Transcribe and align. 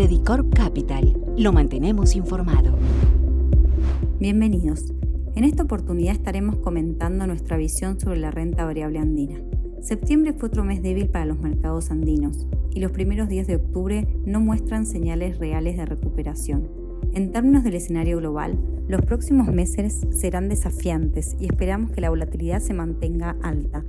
Credicorp 0.00 0.54
Capital. 0.54 1.14
Lo 1.36 1.52
mantenemos 1.52 2.16
informado. 2.16 2.74
Bienvenidos. 4.18 4.94
En 5.34 5.44
esta 5.44 5.64
oportunidad 5.64 6.14
estaremos 6.14 6.56
comentando 6.56 7.26
nuestra 7.26 7.58
visión 7.58 8.00
sobre 8.00 8.18
la 8.18 8.30
renta 8.30 8.64
variable 8.64 8.98
andina. 8.98 9.42
Septiembre 9.82 10.32
fue 10.32 10.48
otro 10.48 10.64
mes 10.64 10.80
débil 10.80 11.10
para 11.10 11.26
los 11.26 11.38
mercados 11.38 11.90
andinos 11.90 12.46
y 12.70 12.80
los 12.80 12.92
primeros 12.92 13.28
días 13.28 13.46
de 13.46 13.56
octubre 13.56 14.08
no 14.24 14.40
muestran 14.40 14.86
señales 14.86 15.36
reales 15.36 15.76
de 15.76 15.84
recuperación. 15.84 16.66
En 17.12 17.30
términos 17.30 17.62
del 17.62 17.74
escenario 17.74 18.16
global, 18.16 18.58
los 18.88 19.02
próximos 19.02 19.48
meses 19.48 20.06
serán 20.12 20.48
desafiantes 20.48 21.36
y 21.38 21.44
esperamos 21.44 21.90
que 21.90 22.00
la 22.00 22.08
volatilidad 22.08 22.60
se 22.60 22.72
mantenga 22.72 23.36
alta, 23.42 23.84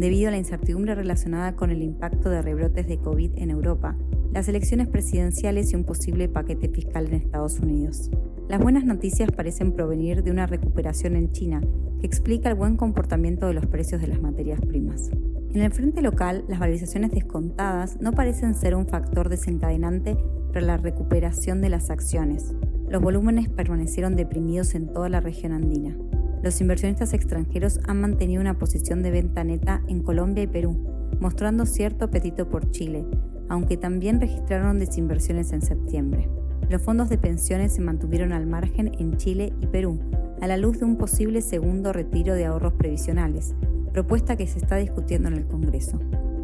debido 0.00 0.28
a 0.28 0.30
la 0.30 0.38
incertidumbre 0.38 0.94
relacionada 0.94 1.54
con 1.54 1.70
el 1.70 1.82
impacto 1.82 2.30
de 2.30 2.40
rebrotes 2.40 2.88
de 2.88 2.98
COVID 2.98 3.32
en 3.36 3.50
Europa, 3.50 3.96
las 4.32 4.48
elecciones 4.48 4.88
presidenciales 4.88 5.72
y 5.72 5.76
un 5.76 5.84
posible 5.84 6.28
paquete 6.28 6.68
fiscal 6.68 7.06
en 7.06 7.14
Estados 7.14 7.60
Unidos. 7.60 8.10
Las 8.48 8.60
buenas 8.60 8.84
noticias 8.84 9.30
parecen 9.30 9.72
provenir 9.72 10.22
de 10.22 10.30
una 10.30 10.46
recuperación 10.46 11.16
en 11.16 11.32
China, 11.32 11.60
que 12.00 12.06
explica 12.06 12.48
el 12.48 12.54
buen 12.54 12.76
comportamiento 12.76 13.46
de 13.46 13.54
los 13.54 13.66
precios 13.66 14.00
de 14.00 14.06
las 14.06 14.22
materias 14.22 14.60
primas. 14.60 15.10
En 15.52 15.60
el 15.60 15.70
frente 15.70 16.00
local, 16.00 16.44
las 16.48 16.60
valorizaciones 16.60 17.10
descontadas 17.10 18.00
no 18.00 18.12
parecen 18.12 18.54
ser 18.54 18.74
un 18.76 18.86
factor 18.86 19.28
desencadenante 19.28 20.16
para 20.48 20.62
la 20.62 20.76
recuperación 20.78 21.60
de 21.60 21.68
las 21.68 21.90
acciones. 21.90 22.54
Los 22.88 23.02
volúmenes 23.02 23.48
permanecieron 23.50 24.16
deprimidos 24.16 24.74
en 24.74 24.92
toda 24.92 25.08
la 25.08 25.20
región 25.20 25.52
andina. 25.52 25.96
Los 26.42 26.58
inversionistas 26.62 27.12
extranjeros 27.12 27.80
han 27.86 28.00
mantenido 28.00 28.40
una 28.40 28.58
posición 28.58 29.02
de 29.02 29.10
venta 29.10 29.44
neta 29.44 29.82
en 29.88 30.02
Colombia 30.02 30.44
y 30.44 30.46
Perú, 30.46 31.10
mostrando 31.20 31.66
cierto 31.66 32.06
apetito 32.06 32.48
por 32.48 32.70
Chile, 32.70 33.04
aunque 33.48 33.76
también 33.76 34.20
registraron 34.20 34.78
desinversiones 34.78 35.52
en 35.52 35.60
septiembre. 35.60 36.30
Los 36.70 36.80
fondos 36.80 37.10
de 37.10 37.18
pensiones 37.18 37.74
se 37.74 37.82
mantuvieron 37.82 38.32
al 38.32 38.46
margen 38.46 38.92
en 38.98 39.18
Chile 39.18 39.52
y 39.60 39.66
Perú, 39.66 39.98
a 40.40 40.46
la 40.46 40.56
luz 40.56 40.78
de 40.78 40.86
un 40.86 40.96
posible 40.96 41.42
segundo 41.42 41.92
retiro 41.92 42.32
de 42.32 42.46
ahorros 42.46 42.72
previsionales, 42.72 43.54
propuesta 43.92 44.36
que 44.36 44.46
se 44.46 44.60
está 44.60 44.76
discutiendo 44.76 45.28
en 45.28 45.34
el 45.34 45.46
Congreso. 45.46 46.00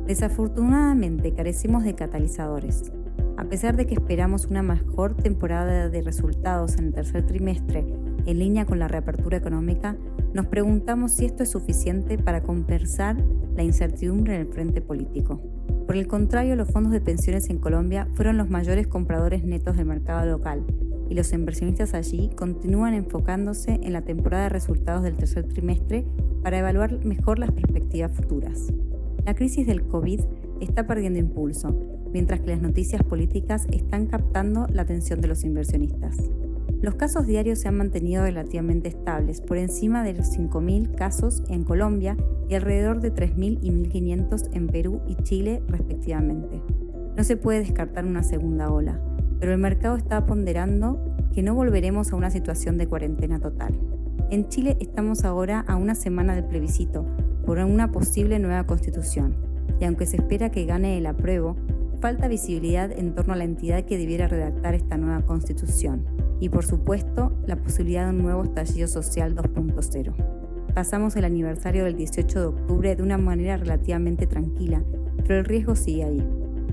Desafortunadamente 0.06 1.32
carecemos 1.32 1.84
de 1.84 1.94
catalizadores. 1.94 2.92
A 3.38 3.44
pesar 3.44 3.76
de 3.76 3.86
que 3.86 3.94
esperamos 3.94 4.46
una 4.46 4.62
mejor 4.62 5.16
temporada 5.16 5.88
de 5.88 6.02
resultados 6.02 6.76
en 6.76 6.86
el 6.86 6.94
tercer 6.94 7.26
trimestre 7.26 7.86
en 8.26 8.38
línea 8.38 8.66
con 8.66 8.78
la 8.78 8.88
reapertura 8.88 9.38
económica, 9.38 9.96
nos 10.34 10.46
preguntamos 10.46 11.12
si 11.12 11.24
esto 11.24 11.42
es 11.42 11.50
suficiente 11.50 12.18
para 12.18 12.42
compensar 12.42 13.16
la 13.56 13.62
incertidumbre 13.62 14.34
en 14.34 14.42
el 14.42 14.46
frente 14.48 14.80
político. 14.82 15.40
Por 15.86 15.96
el 15.96 16.08
contrario, 16.08 16.56
los 16.56 16.68
fondos 16.68 16.92
de 16.92 17.00
pensiones 17.00 17.48
en 17.48 17.58
Colombia 17.58 18.06
fueron 18.14 18.36
los 18.36 18.50
mayores 18.50 18.86
compradores 18.86 19.44
netos 19.44 19.76
del 19.76 19.86
mercado 19.86 20.26
local 20.26 20.64
y 21.08 21.14
los 21.14 21.32
inversionistas 21.32 21.94
allí 21.94 22.30
continúan 22.36 22.94
enfocándose 22.94 23.78
en 23.82 23.92
la 23.92 24.02
temporada 24.02 24.44
de 24.44 24.48
resultados 24.48 25.04
del 25.04 25.16
tercer 25.16 25.44
trimestre 25.44 26.04
para 26.42 26.58
evaluar 26.58 27.04
mejor 27.04 27.38
las 27.38 27.52
perspectivas 27.52 28.12
futuras. 28.12 28.72
La 29.24 29.34
crisis 29.34 29.66
del 29.66 29.86
COVID 29.86 30.20
está 30.60 30.86
perdiendo 30.86 31.18
impulso, 31.18 31.74
mientras 32.12 32.40
que 32.40 32.50
las 32.50 32.62
noticias 32.62 33.02
políticas 33.02 33.66
están 33.70 34.06
captando 34.06 34.66
la 34.72 34.82
atención 34.82 35.20
de 35.20 35.28
los 35.28 35.44
inversionistas. 35.44 36.16
Los 36.86 36.94
casos 36.94 37.26
diarios 37.26 37.58
se 37.58 37.66
han 37.66 37.78
mantenido 37.78 38.22
relativamente 38.22 38.88
estables, 38.88 39.40
por 39.40 39.56
encima 39.56 40.04
de 40.04 40.14
los 40.14 40.28
5.000 40.38 40.94
casos 40.94 41.42
en 41.48 41.64
Colombia 41.64 42.16
y 42.48 42.54
alrededor 42.54 43.00
de 43.00 43.12
3.000 43.12 43.58
y 43.60 43.70
1.500 43.72 44.50
en 44.52 44.68
Perú 44.68 45.00
y 45.08 45.16
Chile 45.16 45.64
respectivamente. 45.66 46.62
No 47.16 47.24
se 47.24 47.36
puede 47.36 47.58
descartar 47.58 48.04
una 48.04 48.22
segunda 48.22 48.70
ola, 48.70 49.00
pero 49.40 49.52
el 49.52 49.58
mercado 49.58 49.96
está 49.96 50.26
ponderando 50.26 51.16
que 51.34 51.42
no 51.42 51.56
volveremos 51.56 52.12
a 52.12 52.16
una 52.16 52.30
situación 52.30 52.78
de 52.78 52.86
cuarentena 52.86 53.40
total. 53.40 53.76
En 54.30 54.48
Chile 54.48 54.76
estamos 54.78 55.24
ahora 55.24 55.64
a 55.66 55.74
una 55.74 55.96
semana 55.96 56.36
del 56.36 56.44
plebiscito 56.44 57.04
por 57.44 57.58
una 57.58 57.90
posible 57.90 58.38
nueva 58.38 58.62
constitución, 58.62 59.34
y 59.80 59.86
aunque 59.86 60.06
se 60.06 60.18
espera 60.18 60.52
que 60.52 60.66
gane 60.66 60.98
el 60.98 61.06
apruebo, 61.06 61.56
falta 62.00 62.28
visibilidad 62.28 62.92
en 62.92 63.12
torno 63.12 63.32
a 63.32 63.36
la 63.36 63.42
entidad 63.42 63.84
que 63.86 63.98
debiera 63.98 64.28
redactar 64.28 64.76
esta 64.76 64.96
nueva 64.96 65.22
constitución 65.26 66.25
y 66.40 66.48
por 66.48 66.64
supuesto 66.64 67.32
la 67.46 67.56
posibilidad 67.56 68.04
de 68.04 68.10
un 68.10 68.22
nuevo 68.22 68.44
estallido 68.44 68.88
social 68.88 69.34
2.0. 69.34 70.14
Pasamos 70.74 71.16
el 71.16 71.24
aniversario 71.24 71.84
del 71.84 71.96
18 71.96 72.40
de 72.40 72.46
octubre 72.46 72.96
de 72.96 73.02
una 73.02 73.18
manera 73.18 73.56
relativamente 73.56 74.26
tranquila, 74.26 74.82
pero 75.26 75.38
el 75.38 75.44
riesgo 75.44 75.74
sigue 75.74 76.04
ahí. 76.04 76.26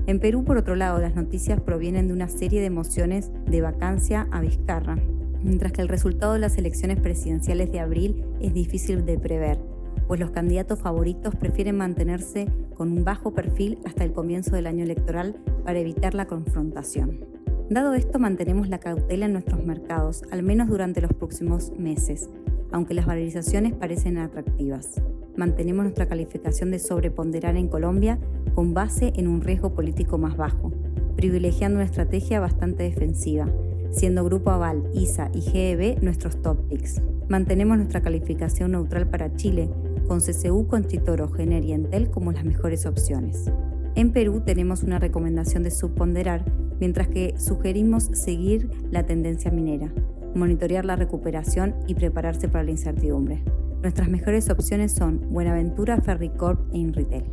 En 0.06 0.20
Perú, 0.20 0.44
por 0.44 0.58
otro 0.58 0.76
lado, 0.76 0.98
las 0.98 1.14
noticias 1.14 1.60
provienen 1.60 2.08
de 2.08 2.12
una 2.12 2.28
serie 2.28 2.60
de 2.60 2.66
emociones 2.66 3.30
de 3.46 3.62
vacancia 3.62 4.28
a 4.30 4.42
Vizcarra, 4.42 4.98
mientras 5.42 5.72
que 5.72 5.80
el 5.80 5.88
resultado 5.88 6.34
de 6.34 6.40
las 6.40 6.58
elecciones 6.58 7.00
presidenciales 7.00 7.72
de 7.72 7.80
abril 7.80 8.22
es 8.40 8.52
difícil 8.52 9.06
de 9.06 9.18
prever, 9.18 9.58
pues 10.06 10.20
los 10.20 10.30
candidatos 10.30 10.78
favoritos 10.78 11.34
prefieren 11.36 11.78
mantenerse 11.78 12.48
con 12.74 12.92
un 12.92 13.04
bajo 13.04 13.32
perfil 13.32 13.78
hasta 13.86 14.04
el 14.04 14.12
comienzo 14.12 14.54
del 14.54 14.66
año 14.66 14.84
electoral 14.84 15.36
para 15.64 15.78
evitar 15.78 16.14
la 16.14 16.26
confrontación. 16.26 17.33
Dado 17.70 17.94
esto, 17.94 18.18
mantenemos 18.18 18.68
la 18.68 18.78
cautela 18.78 19.24
en 19.24 19.32
nuestros 19.32 19.64
mercados, 19.64 20.22
al 20.30 20.42
menos 20.42 20.68
durante 20.68 21.00
los 21.00 21.14
próximos 21.14 21.72
meses, 21.78 22.28
aunque 22.70 22.92
las 22.92 23.06
valorizaciones 23.06 23.72
parecen 23.72 24.18
atractivas. 24.18 25.00
Mantenemos 25.34 25.84
nuestra 25.84 26.06
calificación 26.06 26.70
de 26.70 26.78
sobreponderar 26.78 27.56
en 27.56 27.68
Colombia 27.68 28.18
con 28.54 28.74
base 28.74 29.14
en 29.16 29.28
un 29.28 29.40
riesgo 29.40 29.72
político 29.74 30.18
más 30.18 30.36
bajo, 30.36 30.72
privilegiando 31.16 31.78
una 31.78 31.86
estrategia 31.86 32.38
bastante 32.38 32.82
defensiva, 32.82 33.48
siendo 33.90 34.24
Grupo 34.24 34.50
Aval, 34.50 34.82
ISA 34.92 35.30
y 35.32 35.40
GEB 35.40 36.02
nuestros 36.02 36.42
top 36.42 36.68
picks. 36.68 37.00
Mantenemos 37.30 37.78
nuestra 37.78 38.02
calificación 38.02 38.72
neutral 38.72 39.08
para 39.08 39.34
Chile, 39.36 39.70
con 40.06 40.20
CCU, 40.20 40.66
Conchitoro, 40.66 41.32
Gener 41.32 41.64
y 41.64 41.72
Entel 41.72 42.10
como 42.10 42.30
las 42.30 42.44
mejores 42.44 42.84
opciones. 42.84 43.50
En 43.94 44.12
Perú 44.12 44.42
tenemos 44.44 44.82
una 44.82 44.98
recomendación 44.98 45.62
de 45.62 45.70
subponderar 45.70 46.44
mientras 46.80 47.08
que 47.08 47.34
sugerimos 47.38 48.04
seguir 48.12 48.70
la 48.90 49.04
tendencia 49.04 49.50
minera, 49.50 49.92
monitorear 50.34 50.84
la 50.84 50.96
recuperación 50.96 51.74
y 51.86 51.94
prepararse 51.94 52.48
para 52.48 52.64
la 52.64 52.70
incertidumbre. 52.72 53.42
Nuestras 53.82 54.08
mejores 54.08 54.48
opciones 54.50 54.92
son 54.92 55.20
Buenaventura, 55.30 56.00
Ferricorp 56.00 56.72
e 56.72 56.78
Inritel. 56.78 57.24